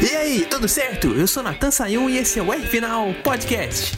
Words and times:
E 0.00 0.16
aí, 0.16 0.46
tudo 0.46 0.68
certo? 0.68 1.08
Eu 1.08 1.26
sou 1.26 1.42
Natan 1.42 1.70
Sayun 1.70 2.08
e 2.08 2.18
esse 2.18 2.38
é 2.38 2.42
o 2.42 2.52
R 2.52 2.66
Final 2.66 3.12
Podcast. 3.22 3.96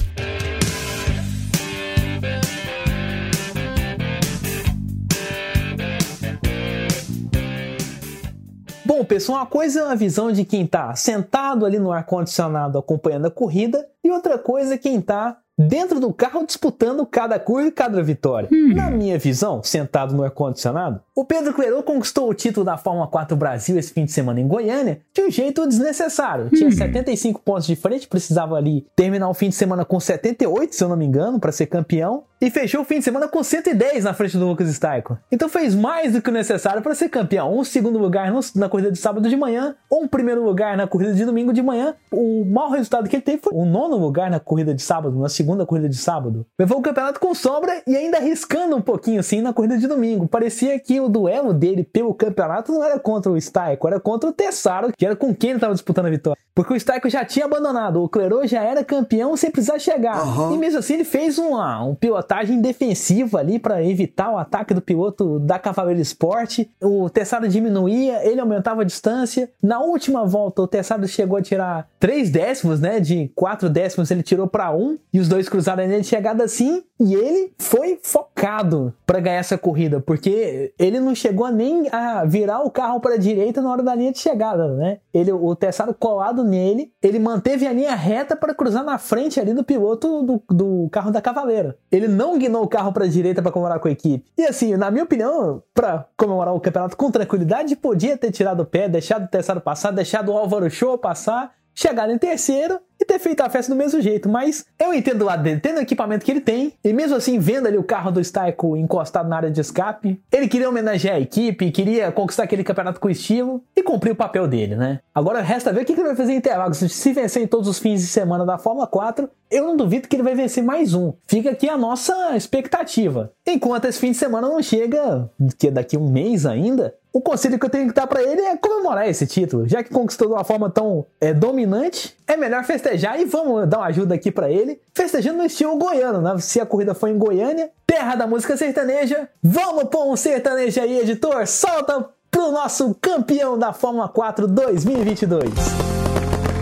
Bom, 8.84 9.04
pessoal, 9.04 9.38
uma 9.38 9.46
coisa 9.46 9.80
é 9.80 9.92
a 9.92 9.94
visão 9.94 10.30
de 10.30 10.44
quem 10.44 10.64
está 10.64 10.94
sentado 10.94 11.66
ali 11.66 11.78
no 11.78 11.90
ar-condicionado 11.90 12.78
acompanhando 12.78 13.26
a 13.26 13.30
corrida, 13.30 13.88
e 14.02 14.10
outra 14.10 14.38
coisa 14.38 14.74
é 14.74 14.78
quem 14.78 14.98
está 14.98 15.38
dentro 15.58 16.00
do 16.00 16.12
carro 16.12 16.44
disputando 16.46 17.06
cada 17.06 17.38
curva 17.38 17.68
e 17.68 17.72
cada 17.72 18.02
vitória. 18.02 18.48
Hum. 18.52 18.74
Na 18.74 18.90
minha 18.90 19.18
visão, 19.18 19.62
sentado 19.62 20.14
no 20.14 20.24
ar-condicionado, 20.24 21.00
o 21.14 21.24
Pedro 21.24 21.54
Clerô 21.54 21.82
conquistou 21.82 22.28
o 22.28 22.34
título 22.34 22.64
da 22.64 22.76
Fórmula 22.76 23.06
4 23.06 23.36
Brasil 23.36 23.78
esse 23.78 23.92
fim 23.92 24.04
de 24.04 24.12
semana 24.12 24.40
em 24.40 24.48
Goiânia 24.48 25.00
de 25.12 25.22
um 25.22 25.30
jeito 25.30 25.66
desnecessário. 25.66 26.50
Tinha 26.50 26.70
75 26.70 27.38
hum. 27.38 27.42
pontos 27.44 27.66
de 27.66 27.76
frente, 27.76 28.08
precisava 28.08 28.56
ali 28.56 28.86
terminar 28.96 29.28
o 29.28 29.34
fim 29.34 29.48
de 29.48 29.54
semana 29.54 29.84
com 29.84 29.98
78, 29.98 30.74
se 30.74 30.82
eu 30.82 30.88
não 30.88 30.96
me 30.96 31.04
engano, 31.04 31.38
para 31.38 31.52
ser 31.52 31.66
campeão. 31.66 32.24
E 32.44 32.50
fechou 32.50 32.82
o 32.82 32.84
fim 32.84 32.98
de 32.98 33.04
semana 33.04 33.26
com 33.26 33.42
110 33.42 34.04
na 34.04 34.12
frente 34.12 34.36
do 34.36 34.46
Lucas 34.46 34.68
Staico. 34.68 35.18
Então 35.32 35.48
fez 35.48 35.74
mais 35.74 36.12
do 36.12 36.20
que 36.20 36.28
o 36.28 36.32
necessário 36.32 36.82
para 36.82 36.94
ser 36.94 37.08
campeão. 37.08 37.58
Um 37.58 37.64
segundo 37.64 37.98
lugar 37.98 38.30
na 38.54 38.68
corrida 38.68 38.92
de 38.92 38.98
sábado 38.98 39.30
de 39.30 39.34
manhã, 39.34 39.74
um 39.90 40.06
primeiro 40.06 40.44
lugar 40.44 40.76
na 40.76 40.86
corrida 40.86 41.14
de 41.14 41.24
domingo 41.24 41.54
de 41.54 41.62
manhã. 41.62 41.94
O 42.12 42.44
mau 42.44 42.70
resultado 42.70 43.08
que 43.08 43.16
ele 43.16 43.22
teve 43.22 43.38
foi 43.38 43.52
o 43.54 43.64
nono 43.64 43.96
lugar 43.96 44.30
na 44.30 44.38
corrida 44.38 44.74
de 44.74 44.82
sábado, 44.82 45.18
na 45.18 45.30
segunda 45.30 45.64
corrida 45.64 45.88
de 45.88 45.96
sábado. 45.96 46.44
Levou 46.58 46.80
o 46.80 46.82
campeonato 46.82 47.18
com 47.18 47.34
sombra 47.34 47.82
e 47.86 47.96
ainda 47.96 48.18
arriscando 48.18 48.76
um 48.76 48.82
pouquinho 48.82 49.20
assim 49.20 49.40
na 49.40 49.54
corrida 49.54 49.78
de 49.78 49.86
domingo. 49.86 50.28
Parecia 50.28 50.78
que 50.78 51.00
o 51.00 51.08
duelo 51.08 51.54
dele 51.54 51.82
pelo 51.82 52.12
campeonato 52.12 52.72
não 52.72 52.84
era 52.84 52.98
contra 52.98 53.32
o 53.32 53.40
Staico, 53.40 53.88
era 53.88 53.98
contra 53.98 54.28
o 54.28 54.34
Tessaro, 54.34 54.92
que 54.94 55.06
era 55.06 55.16
com 55.16 55.34
quem 55.34 55.48
ele 55.48 55.56
estava 55.56 55.72
disputando 55.72 56.06
a 56.06 56.10
vitória. 56.10 56.38
Porque 56.54 56.72
o 56.72 56.76
Staico 56.76 57.08
já 57.10 57.24
tinha 57.24 57.46
abandonado, 57.46 58.02
o 58.02 58.08
Clerô 58.08 58.46
já 58.46 58.62
era 58.62 58.84
campeão 58.84 59.36
sem 59.36 59.50
precisar 59.50 59.78
chegar. 59.78 60.24
Uhum. 60.24 60.54
E 60.54 60.58
mesmo 60.58 60.78
assim 60.78 60.94
ele 60.94 61.04
fez 61.04 61.36
uma, 61.36 61.82
um 61.82 61.96
pilotagem 61.96 62.33
defensiva 62.60 63.38
ali 63.38 63.58
para 63.58 63.84
evitar 63.84 64.32
o 64.32 64.38
ataque 64.38 64.74
do 64.74 64.80
piloto 64.80 65.38
da 65.38 65.58
Cavaleiro 65.58 66.00
Sport. 66.00 66.60
O 66.82 67.08
Tessaro 67.10 67.48
diminuía, 67.48 68.26
ele 68.26 68.40
aumentava 68.40 68.82
a 68.82 68.84
distância. 68.84 69.50
Na 69.62 69.80
última 69.80 70.24
volta 70.24 70.62
o 70.62 70.66
Tessaro 70.66 71.06
chegou 71.06 71.38
a 71.38 71.42
tirar 71.42 71.88
3 72.00 72.30
décimos, 72.30 72.80
né? 72.80 73.00
De 73.00 73.30
4 73.34 73.68
décimos 73.68 74.10
ele 74.10 74.22
tirou 74.22 74.48
para 74.48 74.74
1 74.74 74.98
e 75.12 75.20
os 75.20 75.28
dois 75.28 75.48
cruzaram 75.48 75.86
nele 75.86 76.04
chegada 76.04 76.44
assim 76.44 76.82
e 76.98 77.14
ele 77.14 77.52
foi 77.58 77.98
focado 78.02 78.94
para 79.04 79.20
ganhar 79.20 79.38
essa 79.38 79.58
corrida, 79.58 80.00
porque 80.00 80.72
ele 80.78 81.00
não 81.00 81.14
chegou 81.14 81.50
nem 81.50 81.88
a 81.90 82.24
virar 82.24 82.60
o 82.60 82.70
carro 82.70 83.00
para 83.00 83.14
a 83.14 83.18
direita 83.18 83.60
na 83.60 83.70
hora 83.70 83.82
da 83.82 83.94
linha 83.94 84.12
de 84.12 84.18
chegada, 84.18 84.68
né? 84.74 84.98
Ele, 85.12 85.32
o 85.32 85.54
Tessaro 85.56 85.92
colado 85.94 86.44
nele, 86.44 86.92
ele 87.02 87.18
manteve 87.18 87.66
a 87.66 87.72
linha 87.72 87.94
reta 87.94 88.36
para 88.36 88.54
cruzar 88.54 88.84
na 88.84 88.98
frente 88.98 89.40
ali 89.40 89.52
do 89.52 89.64
piloto 89.64 90.22
do, 90.22 90.42
do 90.48 90.88
carro 90.90 91.10
da 91.10 91.20
Cavaleira. 91.20 91.76
Ele 91.90 92.06
não 92.06 92.38
guinou 92.38 92.62
o 92.62 92.68
carro 92.68 92.92
para 92.92 93.04
a 93.04 93.08
direita 93.08 93.42
para 93.42 93.52
comemorar 93.52 93.80
com 93.80 93.88
a 93.88 93.92
equipe. 93.92 94.24
E 94.38 94.44
assim, 94.44 94.76
na 94.76 94.90
minha 94.90 95.04
opinião, 95.04 95.62
para 95.74 96.06
comemorar 96.16 96.54
o 96.54 96.60
campeonato 96.60 96.96
com 96.96 97.10
tranquilidade, 97.10 97.76
podia 97.76 98.16
ter 98.16 98.30
tirado 98.30 98.60
o 98.60 98.66
pé, 98.66 98.88
deixado 98.88 99.24
o 99.24 99.28
Tessaro 99.28 99.60
passar, 99.60 99.90
deixado 99.90 100.30
o 100.30 100.38
Álvaro 100.38 100.70
Show 100.70 100.96
passar, 100.96 101.52
chegado 101.74 102.12
em 102.12 102.18
terceiro 102.18 102.78
e 103.00 103.04
ter 103.04 103.18
feito 103.18 103.40
a 103.40 103.50
festa 103.50 103.72
do 103.72 103.78
mesmo 103.78 104.00
jeito. 104.00 104.28
Mas 104.28 104.64
eu 104.78 104.92
entendo 104.92 105.22
o 105.22 105.24
lado 105.24 105.42
dele, 105.42 105.60
tendo 105.60 105.78
o 105.78 105.82
equipamento 105.82 106.24
que 106.24 106.30
ele 106.30 106.40
tem, 106.40 106.72
e 106.82 106.92
mesmo 106.92 107.16
assim, 107.16 107.38
vendo 107.38 107.66
ali 107.66 107.78
o 107.78 107.82
carro 107.82 108.10
do 108.10 108.20
Staiko 108.20 108.76
encostado 108.76 109.28
na 109.28 109.36
área 109.36 109.50
de 109.50 109.60
escape, 109.60 110.20
ele 110.32 110.48
queria 110.48 110.68
homenagear 110.68 111.16
a 111.16 111.20
equipe, 111.20 111.70
queria 111.70 112.10
conquistar 112.12 112.44
aquele 112.44 112.64
campeonato 112.64 113.00
com 113.00 113.10
estilo 113.10 113.62
e 113.76 113.82
cumprir 113.82 114.12
o 114.12 114.16
papel 114.16 114.46
dele, 114.46 114.76
né? 114.76 115.00
Agora 115.14 115.40
resta 115.40 115.72
ver 115.72 115.82
o 115.82 115.84
que 115.84 115.92
ele 115.92 116.02
vai 116.02 116.16
fazer 116.16 116.32
em 116.32 116.36
Interlagos. 116.36 116.78
Se 116.78 117.12
vencer 117.12 117.42
em 117.42 117.46
todos 117.46 117.68
os 117.68 117.78
fins 117.78 118.00
de 118.00 118.06
semana 118.06 118.44
da 118.44 118.58
Fórmula 118.58 118.86
4, 118.86 119.28
eu 119.50 119.64
não 119.64 119.76
duvido 119.76 120.08
que 120.08 120.16
ele 120.16 120.22
vai 120.22 120.34
vencer 120.34 120.62
mais 120.62 120.94
um. 120.94 121.12
Fica 121.26 121.50
aqui 121.50 121.68
a 121.68 121.76
nossa 121.76 122.36
expectativa. 122.36 123.32
Enquanto 123.46 123.84
esse 123.84 123.98
fim 123.98 124.10
de 124.10 124.16
semana 124.16 124.48
não 124.48 124.62
chega, 124.62 125.30
que 125.58 125.68
é 125.68 125.70
daqui 125.70 125.96
um 125.96 126.10
mês 126.10 126.44
ainda, 126.44 126.94
o 127.12 127.20
conselho 127.20 127.56
que 127.60 127.64
eu 127.64 127.70
tenho 127.70 127.86
que 127.86 127.94
dar 127.94 128.08
para 128.08 128.20
ele 128.20 128.40
é 128.40 128.56
comemorar 128.56 129.08
esse 129.08 129.24
título. 129.24 129.68
Já 129.68 129.84
que 129.84 129.90
conquistou 129.90 130.26
de 130.26 130.34
uma 130.34 130.42
forma 130.42 130.68
tão 130.68 131.06
é, 131.20 131.32
dominante, 131.32 132.16
é 132.26 132.36
melhor 132.36 132.64
festejar 132.64 132.83
e 133.18 133.24
vamos 133.24 133.68
dar 133.68 133.78
uma 133.78 133.86
ajuda 133.86 134.14
aqui 134.14 134.30
para 134.30 134.50
ele. 134.50 134.80
Festejando 134.94 135.38
no 135.38 135.44
estilo 135.44 135.76
goiano, 135.76 136.20
né? 136.20 136.38
Se 136.38 136.60
a 136.60 136.66
corrida 136.66 136.94
foi 136.94 137.10
em 137.10 137.18
Goiânia, 137.18 137.70
terra 137.86 138.14
da 138.14 138.26
música 138.26 138.56
sertaneja, 138.56 139.28
vamos 139.42 139.84
pôr 139.84 140.10
um 140.10 140.16
sertanejo 140.16 140.80
aí, 140.80 141.00
editor. 141.00 141.46
Solta 141.46 142.08
pro 142.30 142.50
nosso 142.50 142.94
campeão 143.00 143.58
da 143.58 143.72
Fórmula 143.72 144.08
4 144.08 144.46
2022. 144.48 145.50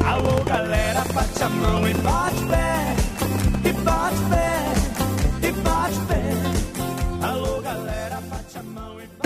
Alô, 0.06 0.44
galera, 0.44 1.03
bate 1.15 1.43
a 1.43 1.49
mão 1.49 1.88
e 1.88 1.94
bate 1.94 2.31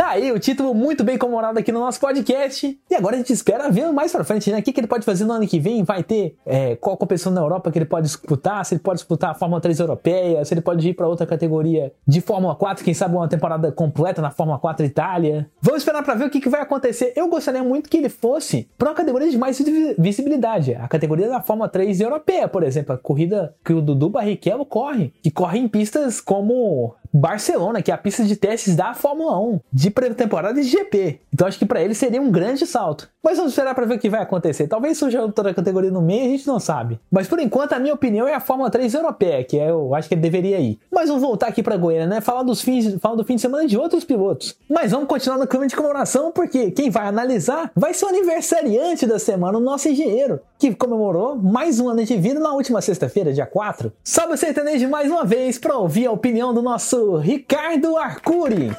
Tá 0.07 0.13
aí 0.13 0.31
o 0.31 0.39
título 0.39 0.73
muito 0.73 1.03
bem 1.03 1.19
comemorado 1.19 1.59
aqui 1.59 1.73
no 1.73 1.81
nosso 1.81 1.99
podcast. 1.99 2.79
E 2.89 2.95
agora 2.95 3.17
a 3.17 3.19
gente 3.19 3.33
espera 3.33 3.69
ver 3.69 3.91
mais 3.93 4.13
pra 4.13 4.23
frente, 4.23 4.53
né? 4.53 4.61
O 4.61 4.63
que, 4.63 4.73
que 4.73 4.79
ele 4.79 4.87
pode 4.87 5.05
fazer 5.05 5.25
no 5.25 5.33
ano 5.33 5.49
que 5.49 5.59
vem? 5.59 5.83
Vai 5.83 6.05
ter 6.05 6.37
é, 6.47 6.77
qual 6.77 6.97
competição 6.97 7.33
na 7.33 7.41
Europa 7.41 7.73
que 7.73 7.79
ele 7.79 7.87
pode 7.87 8.07
disputar? 8.07 8.65
Se 8.65 8.75
ele 8.75 8.81
pode 8.81 9.01
disputar 9.01 9.33
a 9.33 9.35
Fórmula 9.35 9.61
3 9.61 9.81
europeia? 9.81 10.45
Se 10.45 10.55
ele 10.55 10.61
pode 10.61 10.89
ir 10.89 10.95
para 10.95 11.09
outra 11.09 11.27
categoria 11.27 11.93
de 12.07 12.21
Fórmula 12.21 12.55
4? 12.55 12.85
Quem 12.85 12.95
sabe 12.95 13.17
uma 13.17 13.27
temporada 13.27 13.73
completa 13.73 14.23
na 14.23 14.31
Fórmula 14.31 14.61
4 14.61 14.87
Itália? 14.87 15.51
Vamos 15.61 15.83
esperar 15.83 16.05
para 16.05 16.15
ver 16.15 16.27
o 16.27 16.31
que, 16.31 16.41
que 16.41 16.49
vai 16.49 16.61
acontecer. 16.61 17.13
Eu 17.17 17.27
gostaria 17.27 17.65
muito 17.65 17.91
que 17.91 17.97
ele 17.97 18.09
fosse 18.09 18.69
para 18.79 18.91
uma 18.91 18.95
categoria 18.95 19.29
de 19.29 19.37
mais 19.37 19.61
visibilidade. 19.99 20.73
A 20.75 20.87
categoria 20.87 21.29
da 21.29 21.43
Fórmula 21.43 21.69
3 21.69 22.01
europeia, 22.01 22.47
por 22.47 22.63
exemplo. 22.63 22.95
A 22.95 22.97
corrida 22.97 23.57
que 23.65 23.73
o 23.73 23.83
Dudu 23.83 24.09
Barrichello 24.09 24.65
corre. 24.65 25.13
Que 25.21 25.33
corre 25.33 25.59
em 25.59 25.67
pistas 25.67 26.21
como 26.21 26.95
Barcelona, 27.17 27.81
que 27.81 27.91
é 27.91 27.95
a 27.95 27.99
pista 27.99 28.25
de 28.25 28.37
testes 28.37 28.77
da 28.77 28.93
Fórmula 28.93 29.41
1, 29.41 29.61
de 29.73 29.91
pré-temporada 29.91 30.61
de 30.61 30.69
GP. 30.69 31.21
Então 31.33 31.47
acho 31.47 31.59
que 31.59 31.65
para 31.65 31.83
ele 31.83 31.95
seria 31.95 32.21
um 32.21 32.31
grande 32.31 32.67
salto. 32.67 33.09
Mas 33.23 33.39
vamos 33.39 33.53
esperar 33.53 33.75
para 33.75 33.87
ver 33.87 33.97
o 33.97 33.99
que 33.99 34.09
vai 34.09 34.23
acontecer. 34.23 34.69
Talvez 34.69 34.99
surja 34.99 35.21
outra 35.21 35.53
categoria 35.53 35.91
no 35.91 36.01
meio, 36.01 36.27
a 36.27 36.29
gente 36.29 36.47
não 36.47 36.61
sabe. 36.61 37.01
Mas 37.11 37.27
por 37.27 37.41
enquanto, 37.41 37.73
a 37.73 37.79
minha 37.79 37.93
opinião 37.93 38.29
é 38.29 38.35
a 38.35 38.39
Fórmula 38.41 38.71
3 38.71 38.95
europeia, 38.95 39.43
que 39.43 39.59
é, 39.59 39.71
eu 39.71 39.95
acho 39.95 40.09
que 40.09 40.15
ele 40.15 40.21
deveria 40.21 40.61
ir. 40.61 40.79
Mas 40.93 41.09
vamos 41.09 41.23
voltar 41.23 41.49
aqui 41.49 41.63
para 41.63 41.77
Goiânia, 41.77 42.07
né? 42.07 42.21
Falar 42.21 42.45
dos 42.45 42.61
fins, 42.61 42.95
falar 43.01 43.17
do 43.17 43.25
fim 43.25 43.35
de 43.35 43.41
semana 43.41 43.67
de 43.67 43.77
outros 43.77 44.05
pilotos. 44.05 44.57
Mas 44.71 44.93
vamos 44.93 45.09
continuar 45.09 45.39
no 45.39 45.47
clima 45.47 45.67
de 45.67 45.75
comemoração, 45.75 46.31
porque 46.31 46.71
quem 46.71 46.89
vai 46.89 47.09
analisar 47.09 47.73
vai 47.75 47.93
ser 47.95 48.05
o 48.05 48.09
aniversariante 48.09 49.07
da 49.07 49.19
semana, 49.19 49.59
o 49.59 49.61
nosso 49.61 49.89
engenheiro, 49.89 50.39
que 50.59 50.73
comemorou 50.75 51.35
mais 51.35 51.81
um 51.81 51.89
ano 51.89 52.05
de 52.05 52.17
vida 52.17 52.39
na 52.39 52.53
última 52.53 52.81
sexta-feira, 52.81 53.33
dia 53.33 53.47
4. 53.47 53.93
Sobe 54.05 54.35
o 54.35 54.37
sertanejo 54.37 54.89
mais 54.89 55.11
uma 55.11 55.25
vez 55.25 55.59
para 55.59 55.77
ouvir 55.77 56.07
a 56.07 56.13
opinião 56.13 56.55
do 56.55 56.63
nosso 56.63 57.06
Ricardo 57.15 57.97
Arcuri. 57.97 58.73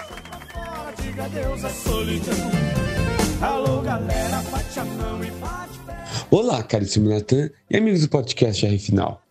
E 0.99 1.15
Olá, 6.29 6.61
caríssimo 6.61 7.09
Natan 7.09 7.49
e 7.69 7.77
amigos 7.77 8.01
do 8.01 8.09
podcast 8.09 8.65
R 8.65 8.77
Final. 8.77 9.21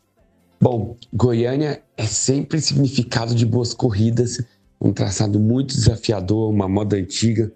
Bom, 0.58 0.96
Goiânia 1.12 1.82
é 1.96 2.06
sempre 2.06 2.58
significado 2.58 3.34
de 3.34 3.44
boas 3.44 3.74
corridas, 3.74 4.42
um 4.80 4.92
traçado 4.92 5.38
muito 5.38 5.74
desafiador, 5.74 6.50
uma 6.50 6.66
moda 6.66 6.96
antiga, 6.96 7.52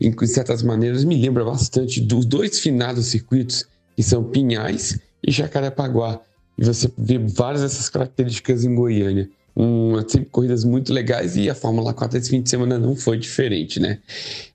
em 0.00 0.12
que, 0.12 0.24
de 0.24 0.30
certas 0.30 0.62
maneiras, 0.62 1.02
me 1.02 1.20
lembra 1.20 1.44
bastante 1.44 2.00
dos 2.00 2.24
dois 2.24 2.60
finados 2.60 3.06
circuitos, 3.06 3.66
que 3.96 4.02
são 4.04 4.22
Pinhais 4.22 5.00
e 5.22 5.32
Jacarepaguá. 5.32 6.20
E 6.56 6.64
você 6.64 6.90
vê 6.96 7.18
várias 7.18 7.62
dessas 7.62 7.88
características 7.88 8.64
em 8.64 8.74
Goiânia 8.74 9.28
um, 9.56 9.96
sempre 10.08 10.28
corridas 10.30 10.64
muito 10.64 10.92
legais 10.92 11.36
e 11.36 11.48
a 11.48 11.54
Fórmula 11.54 11.94
4 11.94 12.18
esse 12.18 12.30
fim 12.30 12.42
de 12.42 12.50
semana 12.50 12.78
não 12.78 12.94
foi 12.94 13.18
diferente, 13.18 13.80
né? 13.80 13.98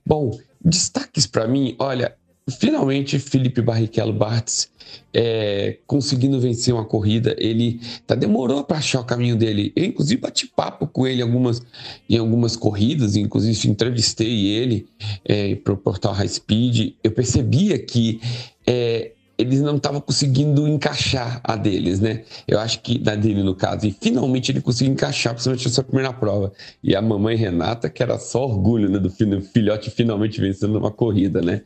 Bom, 0.06 0.38
destaques 0.64 1.26
para 1.26 1.48
mim, 1.48 1.74
olha, 1.78 2.14
finalmente 2.58 3.18
Felipe 3.18 3.60
Barrichello 3.60 4.12
Bartz 4.12 4.70
é, 5.12 5.78
conseguindo 5.86 6.40
vencer 6.40 6.72
uma 6.72 6.84
corrida, 6.84 7.34
ele 7.38 7.80
tá, 8.06 8.14
demorou 8.14 8.64
para 8.64 8.78
achar 8.78 9.00
o 9.00 9.04
caminho 9.04 9.36
dele. 9.36 9.72
Eu, 9.76 9.84
inclusive, 9.84 10.20
bati 10.20 10.46
papo 10.46 10.86
com 10.86 11.06
ele 11.06 11.22
algumas, 11.22 11.62
em 12.08 12.16
algumas 12.16 12.56
corridas, 12.56 13.16
inclusive 13.16 13.68
entrevistei 13.68 14.46
ele 14.46 14.86
é, 15.24 15.54
para 15.56 15.72
o 15.72 15.76
portal 15.76 16.12
High 16.12 16.28
Speed. 16.28 16.94
Eu 17.02 17.10
percebia 17.10 17.78
que 17.78 18.20
é, 18.66 19.12
eles 19.42 19.60
não 19.60 19.76
estavam 19.76 20.00
conseguindo 20.00 20.66
encaixar 20.66 21.40
a 21.42 21.56
deles, 21.56 22.00
né? 22.00 22.22
Eu 22.46 22.58
acho 22.58 22.80
que 22.80 22.98
da 22.98 23.14
dele 23.14 23.42
no 23.42 23.54
caso. 23.54 23.86
E 23.86 23.92
finalmente 23.92 24.50
ele 24.52 24.60
conseguiu 24.60 24.92
encaixar, 24.92 25.34
principalmente 25.34 25.68
sua 25.68 25.84
primeira 25.84 26.12
prova. 26.12 26.52
E 26.82 26.94
a 26.94 27.02
mamãe 27.02 27.36
Renata, 27.36 27.90
que 27.90 28.02
era 28.02 28.18
só 28.18 28.44
orgulho 28.44 28.88
né, 28.88 28.98
do 28.98 29.10
filhote 29.10 29.90
finalmente 29.90 30.40
vencendo 30.40 30.78
uma 30.78 30.90
corrida, 30.90 31.42
né? 31.42 31.62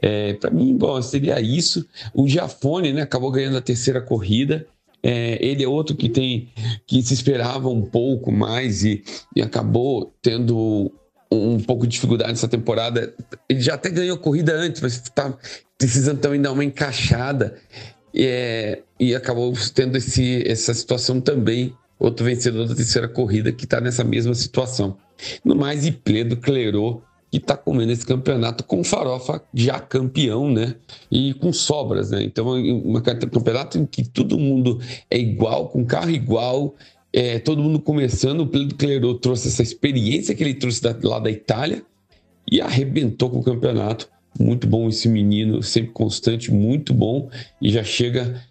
É, 0.00 0.34
Para 0.34 0.50
mim, 0.50 0.76
bom, 0.76 1.00
seria 1.02 1.40
isso. 1.40 1.86
O 2.14 2.26
Giafone, 2.26 2.92
né? 2.92 3.02
Acabou 3.02 3.30
ganhando 3.30 3.58
a 3.58 3.62
terceira 3.62 4.00
corrida. 4.00 4.66
É, 5.02 5.38
ele 5.44 5.64
é 5.64 5.68
outro 5.68 5.96
que 5.96 6.08
tem 6.08 6.50
que 6.86 7.02
se 7.02 7.14
esperava 7.14 7.68
um 7.68 7.82
pouco 7.82 8.30
mais 8.30 8.84
e, 8.84 9.02
e 9.34 9.40
acabou 9.40 10.14
tendo 10.20 10.92
um 11.30 11.60
pouco 11.60 11.86
de 11.86 11.92
dificuldade 11.92 12.30
nessa 12.30 12.48
temporada. 12.48 13.14
Ele 13.48 13.60
já 13.60 13.74
até 13.74 13.88
ganhou 13.88 14.18
corrida 14.18 14.52
antes, 14.52 14.80
mas 14.80 14.94
está 14.94 15.36
precisando 15.78 16.18
também 16.18 16.40
dar 16.40 16.52
uma 16.52 16.64
encaixada. 16.64 17.56
E, 18.12 18.26
é, 18.26 18.82
e 18.98 19.14
acabou 19.14 19.52
tendo 19.74 19.96
esse, 19.96 20.42
essa 20.46 20.74
situação 20.74 21.20
também. 21.20 21.74
Outro 21.98 22.24
vencedor 22.24 22.66
da 22.66 22.74
terceira 22.74 23.06
corrida 23.06 23.52
que 23.52 23.64
está 23.64 23.80
nessa 23.80 24.02
mesma 24.02 24.34
situação. 24.34 24.96
No 25.44 25.54
mais, 25.54 25.86
Ipledo 25.86 26.36
Clerô, 26.36 27.02
que 27.30 27.36
está 27.36 27.56
comendo 27.56 27.92
esse 27.92 28.04
campeonato 28.04 28.64
com 28.64 28.82
farofa 28.82 29.42
já 29.54 29.78
campeão, 29.78 30.50
né? 30.50 30.74
E 31.10 31.34
com 31.34 31.52
sobras, 31.52 32.10
né? 32.10 32.22
Então, 32.22 32.54
um 32.56 33.00
campeonato 33.00 33.78
em 33.78 33.86
que 33.86 34.02
todo 34.02 34.38
mundo 34.38 34.80
é 35.10 35.18
igual, 35.18 35.68
com 35.68 35.84
carro 35.84 36.10
igual, 36.10 36.74
é, 37.12 37.38
todo 37.38 37.62
mundo 37.62 37.80
começando. 37.80 38.40
O 38.40 38.46
Pedro 38.46 38.74
Clerot 38.76 39.20
trouxe 39.20 39.48
essa 39.48 39.62
experiência 39.62 40.34
que 40.34 40.42
ele 40.42 40.54
trouxe 40.54 40.82
da, 40.82 40.96
lá 41.02 41.18
da 41.18 41.30
Itália 41.30 41.82
e 42.50 42.60
arrebentou 42.60 43.30
com 43.30 43.38
o 43.38 43.42
campeonato. 43.42 44.08
Muito 44.38 44.66
bom 44.66 44.88
esse 44.88 45.08
menino, 45.08 45.62
sempre 45.62 45.90
constante, 45.92 46.52
muito 46.52 46.94
bom. 46.94 47.28
E 47.60 47.70
já 47.70 47.82
chega 47.82 48.42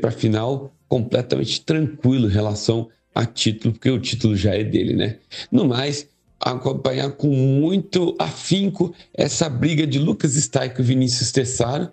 para 0.00 0.10
a 0.10 0.12
final 0.12 0.72
completamente 0.88 1.62
tranquilo 1.62 2.28
em 2.28 2.32
relação 2.32 2.88
a 3.14 3.24
título, 3.24 3.72
porque 3.74 3.90
o 3.90 3.98
título 3.98 4.36
já 4.36 4.54
é 4.54 4.62
dele, 4.62 4.94
né? 4.94 5.16
No 5.50 5.66
mais, 5.66 6.06
acompanhar 6.40 7.10
com 7.12 7.28
muito 7.28 8.14
afinco 8.18 8.94
essa 9.12 9.48
briga 9.48 9.86
de 9.86 9.98
Lucas 9.98 10.34
Staico 10.34 10.80
e 10.80 10.84
Vinícius 10.84 11.32
Tessaro 11.32 11.88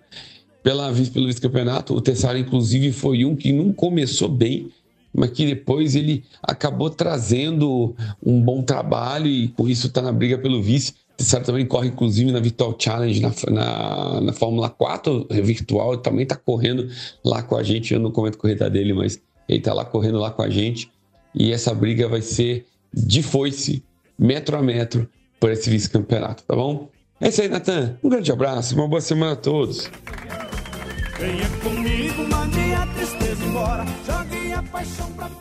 pela, 0.62 0.92
pelo 0.92 1.26
vice-campeonato. 1.26 1.94
O 1.94 2.00
Tessaro, 2.00 2.38
inclusive, 2.38 2.92
foi 2.92 3.24
um 3.24 3.36
que 3.36 3.52
não 3.52 3.72
começou 3.72 4.28
bem, 4.28 4.70
mas 5.14 5.30
que 5.30 5.46
depois 5.46 5.94
ele 5.94 6.24
acabou 6.42 6.90
trazendo 6.90 7.94
um 8.24 8.40
bom 8.40 8.62
trabalho 8.62 9.26
e 9.26 9.48
por 9.48 9.68
isso 9.68 9.86
está 9.86 10.02
na 10.02 10.12
briga 10.12 10.38
pelo 10.38 10.62
vice. 10.62 10.94
Tessaro 11.16 11.44
também 11.44 11.66
corre, 11.66 11.88
inclusive, 11.88 12.30
na 12.30 12.38
Virtual 12.38 12.76
Challenge, 12.78 13.20
na, 13.20 13.32
na, 13.50 14.20
na 14.20 14.32
Fórmula 14.32 14.70
4 14.70 15.26
virtual, 15.42 15.94
ele 15.94 16.02
também 16.02 16.22
está 16.22 16.36
correndo 16.36 16.88
lá 17.24 17.42
com 17.42 17.56
a 17.56 17.62
gente. 17.64 17.92
Eu 17.92 17.98
não 17.98 18.12
comento 18.12 18.38
corrida 18.38 18.70
dele, 18.70 18.92
mas 18.92 19.20
ele 19.48 19.58
está 19.58 19.74
lá 19.74 19.84
correndo 19.84 20.18
lá 20.18 20.30
com 20.30 20.42
a 20.42 20.48
gente. 20.48 20.88
E 21.34 21.52
essa 21.52 21.74
briga 21.74 22.08
vai 22.08 22.22
ser 22.22 22.66
de 22.94 23.20
foice, 23.20 23.82
metro 24.16 24.56
a 24.56 24.62
metro, 24.62 25.08
por 25.40 25.50
esse 25.50 25.68
vice-campeonato, 25.68 26.44
tá 26.44 26.54
bom? 26.54 26.88
É 27.20 27.28
isso 27.28 27.42
aí, 27.42 27.48
Natan. 27.48 27.98
Um 28.02 28.08
grande 28.08 28.30
abraço, 28.30 28.76
uma 28.76 28.86
boa 28.86 29.00
semana 29.00 29.32
a 29.32 29.36
todos. 29.36 29.90
Venha 31.18 31.48
comigo, 31.62 32.28
mande 32.28 32.74
a 32.74 32.86
tristeza 32.86 33.44
embora. 33.44 33.84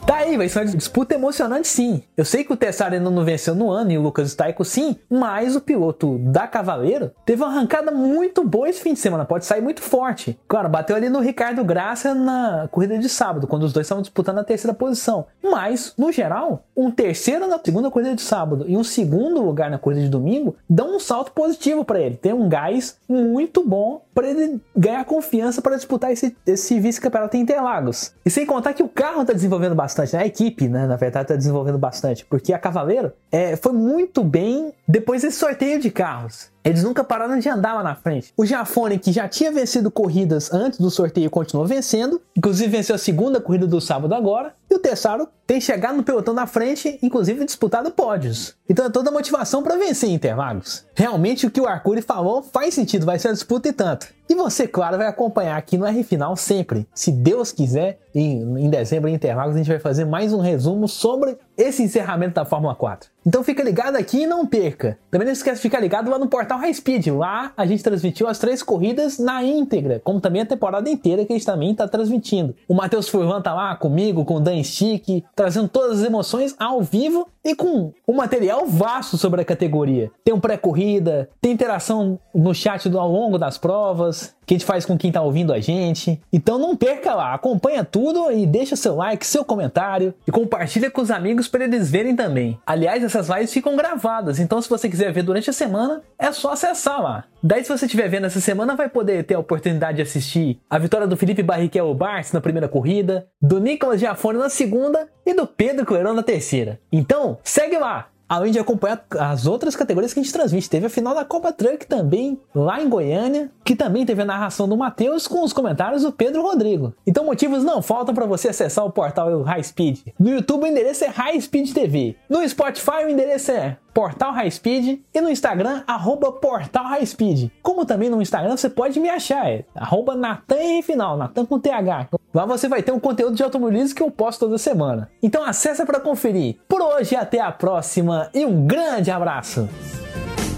Tá 0.05 0.17
aí, 0.17 0.37
vai 0.37 0.47
ser 0.47 0.59
uma 0.59 0.65
disputa 0.65 1.15
emocionante 1.15 1.67
sim. 1.67 2.03
Eu 2.15 2.23
sei 2.23 2.43
que 2.43 2.53
o 2.53 2.57
Tessaro 2.57 2.93
ainda 2.93 3.09
não 3.09 3.25
venceu 3.25 3.55
no 3.55 3.69
ano 3.69 3.91
e 3.91 3.97
o 3.97 4.01
Lucas 4.01 4.29
Staico 4.29 4.63
sim, 4.63 4.95
mas 5.09 5.55
o 5.55 5.61
piloto 5.61 6.17
da 6.19 6.47
Cavaleiro 6.47 7.11
teve 7.25 7.43
uma 7.43 7.51
arrancada 7.51 7.91
muito 7.91 8.43
boa 8.43 8.69
esse 8.69 8.81
fim 8.81 8.93
de 8.93 8.99
semana, 8.99 9.25
pode 9.25 9.45
sair 9.45 9.61
muito 9.61 9.81
forte. 9.81 10.39
Claro, 10.47 10.69
bateu 10.69 10.95
ali 10.95 11.09
no 11.09 11.19
Ricardo 11.19 11.63
Graça 11.63 12.13
na 12.13 12.67
corrida 12.71 12.97
de 12.97 13.09
sábado, 13.09 13.47
quando 13.47 13.63
os 13.63 13.73
dois 13.73 13.85
estavam 13.85 14.01
disputando 14.01 14.39
a 14.39 14.43
terceira 14.43 14.73
posição. 14.73 15.25
Mas, 15.43 15.93
no 15.97 16.11
geral, 16.11 16.63
um 16.75 16.91
terceiro 16.91 17.47
na 17.47 17.59
segunda 17.63 17.91
corrida 17.91 18.15
de 18.15 18.21
sábado 18.21 18.65
e 18.67 18.77
um 18.77 18.83
segundo 18.83 19.41
lugar 19.41 19.69
na 19.69 19.77
corrida 19.79 20.01
de 20.01 20.09
domingo 20.09 20.55
dão 20.69 20.95
um 20.95 20.99
salto 20.99 21.31
positivo 21.31 21.83
para 21.83 21.99
ele. 21.99 22.15
Tem 22.15 22.33
um 22.33 22.47
gás 22.47 22.97
muito 23.09 23.63
bom 23.67 24.01
para 24.13 24.29
ele 24.29 24.59
ganhar 24.75 25.03
confiança 25.05 25.61
para 25.61 25.75
disputar 25.75 26.11
esse, 26.11 26.35
esse 26.45 26.79
vice-campeonato 26.79 27.37
em 27.37 27.41
Interlagos. 27.41 28.13
E 28.25 28.29
sem 28.29 28.45
contar 28.45 28.73
que 28.73 28.83
o 28.83 28.89
carro 29.07 29.21
está 29.21 29.33
desenvolvendo 29.33 29.73
bastante, 29.73 30.13
né? 30.13 30.23
a 30.23 30.25
equipe, 30.25 30.67
né, 30.67 30.85
na 30.85 30.97
verdade, 30.97 31.25
está 31.25 31.35
desenvolvendo 31.35 31.77
bastante, 31.77 32.25
porque 32.25 32.51
a 32.51 32.59
Cavaleiro 32.59 33.13
é, 33.31 33.55
foi 33.55 33.71
muito 33.71 34.21
bem 34.21 34.73
depois 34.85 35.21
desse 35.21 35.37
sorteio 35.37 35.79
de 35.79 35.89
carros. 35.89 36.49
Eles 36.63 36.83
nunca 36.83 37.01
pararam 37.01 37.39
de 37.39 37.47
andar 37.47 37.75
lá 37.75 37.83
na 37.83 37.95
frente. 37.95 38.33
O 38.35 38.45
Jafone, 38.45 38.99
que 38.99 39.13
já 39.13 39.25
tinha 39.29 39.49
vencido 39.49 39.89
corridas 39.89 40.53
antes 40.53 40.77
do 40.77 40.91
sorteio, 40.91 41.29
continuou 41.29 41.65
vencendo. 41.65 42.21
Inclusive 42.35 42.69
venceu 42.69 42.95
a 42.95 42.97
segunda 42.97 43.39
corrida 43.39 43.65
do 43.65 43.79
sábado 43.79 44.13
agora. 44.13 44.53
E 44.69 44.75
o 44.75 44.79
Tessaro 44.79 45.29
tem 45.47 45.61
chegado 45.61 45.95
no 45.95 46.03
pelotão 46.03 46.35
da 46.35 46.45
frente, 46.45 46.99
inclusive 47.01 47.45
disputado 47.45 47.89
pódios. 47.89 48.53
Então 48.69 48.85
é 48.85 48.89
toda 48.89 49.09
motivação 49.09 49.63
para 49.63 49.77
vencer 49.77 50.09
Interlagos. 50.09 50.85
Realmente 50.93 51.47
o 51.47 51.51
que 51.51 51.61
o 51.61 51.65
Arcuri 51.65 52.01
falou 52.01 52.43
faz 52.43 52.73
sentido, 52.73 53.05
vai 53.05 53.17
ser 53.17 53.29
a 53.29 53.31
disputa 53.31 53.69
e 53.69 53.73
tanto. 53.73 54.07
E 54.29 54.35
você, 54.35 54.67
claro, 54.67 54.97
vai 54.97 55.07
acompanhar 55.07 55.55
aqui 55.55 55.77
no 55.77 55.85
R 55.85 56.03
Final 56.03 56.35
sempre. 56.35 56.85
Se 56.93 57.13
Deus 57.13 57.53
quiser, 57.53 57.99
em, 58.13 58.65
em 58.65 58.69
dezembro 58.69 59.09
em 59.09 59.13
Interlagos 59.13 59.55
a 59.55 59.57
gente 59.57 59.69
vai 59.69 59.79
fazer 59.79 60.03
mais 60.03 60.33
um 60.33 60.41
resumo 60.41 60.85
sobre 60.85 61.37
esse 61.57 61.81
encerramento 61.81 62.35
da 62.35 62.43
Fórmula 62.43 62.75
4. 62.75 63.09
Então 63.25 63.43
fica 63.43 63.63
ligado 63.63 63.95
aqui 63.95 64.23
e 64.23 64.27
não 64.27 64.45
perca. 64.45 64.97
Também 65.09 65.25
não 65.25 65.33
esquece 65.33 65.57
de 65.57 65.61
ficar 65.61 65.79
ligado 65.79 66.09
lá 66.09 66.19
no 66.19 66.27
portal 66.27 66.59
High 66.59 66.73
Speed. 66.73 67.07
Lá 67.07 67.53
a 67.55 67.65
gente 67.65 67.83
transmitiu 67.83 68.27
as 68.27 68.37
três 68.37 68.61
corridas 68.61 69.17
na 69.17 69.43
íntegra, 69.43 70.01
como 70.03 70.19
também 70.19 70.41
a 70.41 70.45
temporada 70.45 70.89
inteira 70.89 71.25
que 71.25 71.31
a 71.31 71.35
gente 71.35 71.45
também 71.45 71.71
está 71.71 71.87
transmitindo. 71.87 72.55
O 72.67 72.73
Matheus 72.73 73.07
Furlan 73.07 73.41
tá 73.41 73.53
lá 73.53 73.75
comigo, 73.75 74.25
com 74.25 74.35
o 74.35 74.39
Dan 74.39 74.61
Stick, 74.61 75.23
trazendo 75.37 75.69
todas 75.69 75.99
as 75.99 76.05
emoções 76.05 76.55
ao 76.57 76.81
vivo 76.81 77.27
e 77.45 77.55
com 77.55 77.93
um 78.07 78.13
material 78.13 78.65
vasto 78.65 79.17
sobre 79.17 79.39
a 79.39 79.45
categoria. 79.45 80.11
Tem 80.25 80.33
um 80.33 80.39
pré-corrida, 80.39 81.29
tem 81.39 81.51
interação 81.51 82.19
no 82.33 82.53
chat 82.55 82.89
ao 82.93 83.09
longo 83.09 83.37
das 83.37 83.57
provas, 83.57 84.35
que 84.47 84.55
a 84.55 84.57
gente 84.57 84.65
faz 84.65 84.85
com 84.85 84.97
quem 84.97 85.09
está 85.09 85.21
ouvindo 85.21 85.53
a 85.53 85.59
gente. 85.59 86.19
Então 86.33 86.57
não 86.57 86.75
perca 86.75 87.13
lá, 87.13 87.33
acompanha 87.33 87.85
tudo 87.85 88.31
e 88.31 88.47
deixa 88.47 88.75
seu 88.75 88.95
like, 88.95 89.25
seu 89.25 89.45
comentário 89.45 90.13
e 90.27 90.31
compartilha 90.31 90.89
com 90.89 91.01
os 91.01 91.11
amigos 91.11 91.47
para 91.47 91.65
eles 91.65 91.89
verem 91.89 92.15
também. 92.15 92.59
Aliás, 92.65 93.03
essas 93.03 93.29
lives 93.29 93.53
ficam 93.53 93.75
gravadas, 93.75 94.39
então 94.39 94.61
se 94.61 94.69
você 94.69 94.89
quiser 94.89 95.13
ver 95.13 95.21
durante 95.21 95.49
a 95.49 95.53
semana, 95.53 96.01
é 96.17 96.31
só 96.31 96.53
acessar 96.53 97.01
lá. 97.01 97.25
Daí 97.41 97.63
se 97.63 97.69
você 97.69 97.85
estiver 97.85 98.09
vendo 98.09 98.25
essa 98.25 98.41
semana, 98.41 98.75
vai 98.75 98.89
poder 98.89 99.23
ter 99.23 99.35
a 99.35 99.39
oportunidade 99.39 99.97
de 99.97 100.01
assistir 100.01 100.59
a 100.69 100.77
vitória 100.77 101.07
do 101.07 101.17
Felipe 101.17 101.43
Barrichello 101.43 101.93
Bartz 101.93 102.31
na 102.31 102.41
primeira 102.41 102.67
corrida, 102.67 103.27
do 103.41 103.59
Nicolas 103.59 103.99
Giafone 103.99 104.39
na 104.39 104.49
segunda 104.49 105.07
e 105.25 105.33
do 105.33 105.45
Pedro 105.45 105.85
Clerão 105.85 106.13
na 106.13 106.23
terceira. 106.23 106.79
Então, 106.91 107.37
segue 107.43 107.77
lá! 107.77 108.09
além 108.27 108.51
de 108.51 108.59
acompanhar 108.59 109.05
as 109.19 109.45
outras 109.45 109.75
categorias 109.75 110.13
que 110.13 110.19
a 110.19 110.23
gente 110.23 110.33
transmite. 110.33 110.69
Teve 110.69 110.87
a 110.87 110.89
final 110.89 111.15
da 111.15 111.23
Copa 111.23 111.53
Truck 111.53 111.85
também, 111.85 112.39
lá 112.53 112.81
em 112.81 112.89
Goiânia, 112.89 113.49
que 113.63 113.75
também 113.75 114.05
teve 114.05 114.21
a 114.21 114.25
narração 114.25 114.67
do 114.67 114.75
Matheus 114.75 115.27
com 115.27 115.43
os 115.43 115.53
comentários 115.53 116.03
do 116.03 116.11
Pedro 116.11 116.41
Rodrigo. 116.41 116.93
Então 117.05 117.25
motivos 117.25 117.63
não 117.63 117.81
faltam 117.81 118.13
para 118.13 118.25
você 118.25 118.49
acessar 118.49 118.85
o 118.85 118.91
portal 118.91 119.41
High 119.43 119.63
Speed. 119.63 119.99
No 120.19 120.29
YouTube 120.29 120.63
o 120.63 120.67
endereço 120.67 121.05
é 121.05 121.07
High 121.07 121.39
Speed 121.39 121.73
TV. 121.73 122.15
No 122.29 122.47
Spotify 122.47 123.05
o 123.05 123.09
endereço 123.09 123.51
é 123.51 123.77
Portal 123.97 124.31
High 124.31 124.51
Speed 124.51 124.99
e 125.11 125.19
no 125.19 125.27
Instagram, 125.27 125.81
arroba 125.87 126.31
Portal 126.31 126.85
High 126.85 127.03
Speed. 127.03 127.49
Como 127.63 127.83
também 127.83 128.11
no 128.11 128.21
Instagram 128.21 128.55
você 128.55 128.69
pode 128.69 128.99
me 128.99 129.09
achar, 129.09 129.49
é 129.49 129.65
arroba 129.73 130.13
Natan 130.13 130.83
Final, 130.83 131.17
Natan 131.17 131.47
com 131.47 131.59
TH. 131.59 132.09
Lá 132.31 132.45
você 132.45 132.69
vai 132.69 132.83
ter 132.83 132.91
um 132.91 132.99
conteúdo 132.99 133.35
de 133.35 133.41
automobilismo 133.41 133.95
que 133.95 134.03
eu 134.03 134.11
posto 134.11 134.41
toda 134.41 134.59
semana. 134.59 135.09
Então 135.19 135.43
acessa 135.43 135.83
para 135.83 135.99
conferir. 135.99 136.57
Por 136.67 136.79
hoje, 136.79 137.15
até 137.15 137.39
a 137.39 137.51
próxima 137.51 138.29
e 138.35 138.45
um 138.45 138.67
grande 138.67 139.09
abraço! 139.09 139.67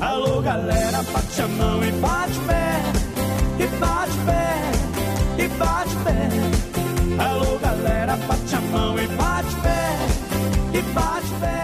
Alô 0.02 0.42
galera, 0.42 1.02
bate 1.02 1.42
a 1.42 1.48
mão 1.48 1.82
e 1.82 1.92
bate 1.94 2.40
pé, 2.46 2.82
e 3.58 3.68
bate 3.78 4.18
pé, 4.26 5.46
e 5.46 5.48
bate 5.48 5.96
pé. 6.04 7.24
Alô 7.24 7.58
galera, 7.58 8.18
bate 8.18 8.54
a 8.54 8.60
mão 8.60 9.00
e 9.00 9.08
bate 9.08 9.56
pé, 9.62 10.78
e 10.78 10.82
bate 10.94 11.34
pé. 11.40 11.59